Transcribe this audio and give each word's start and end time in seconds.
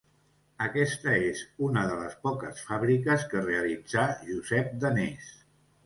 Aquesta 0.67 1.13
és 1.25 1.43
una 1.67 1.83
de 1.91 1.99
les 2.01 2.17
poques 2.25 2.65
fàbriques 2.73 3.29
que 3.35 3.47
realitzà 3.47 4.11
Josep 4.33 4.77
Danés. 4.87 5.35